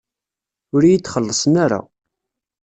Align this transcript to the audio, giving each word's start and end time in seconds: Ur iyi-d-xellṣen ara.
Ur 0.75 0.81
iyi-d-xellṣen 0.83 1.55
ara. 1.63 1.79